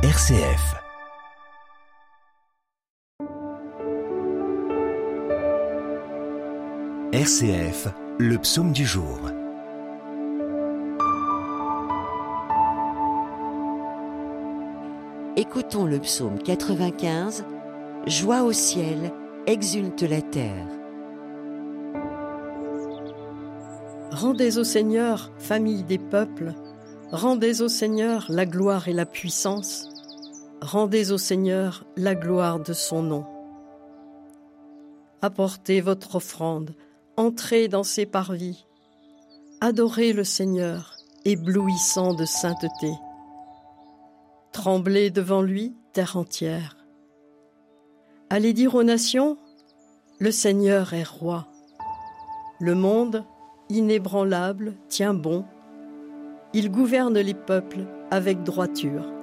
[0.00, 0.76] RCF.
[7.12, 7.88] RCF,
[8.20, 9.18] le psaume du jour.
[15.36, 17.44] Écoutons le psaume 95.
[18.06, 19.12] Joie au ciel,
[19.48, 20.68] exulte la terre.
[24.12, 26.54] Rendez au Seigneur, famille des peuples,
[27.10, 29.88] rendez au Seigneur la gloire et la puissance,
[30.60, 33.26] rendez au Seigneur la gloire de son nom.
[35.22, 36.74] Apportez votre offrande,
[37.16, 38.66] entrez dans ses parvis,
[39.60, 42.92] adorez le Seigneur, éblouissant de sainteté.
[44.52, 46.76] Tremblez devant lui, terre entière.
[48.30, 49.38] Allez dire aux nations,
[50.18, 51.48] le Seigneur est roi.
[52.60, 53.24] Le monde,
[53.68, 55.44] inébranlable, tient bon.
[56.54, 59.17] Il gouverne les peuples avec droiture.